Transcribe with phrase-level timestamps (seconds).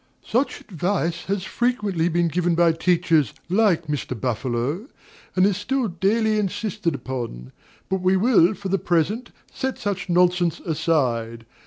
[0.25, 4.19] Such advice has frequently been given by teachers like Mr.
[4.19, 4.87] Buffalo,
[5.35, 7.51] and is still daily insisted on;
[7.87, 11.45] but we will, for the present, set such nonsense aside.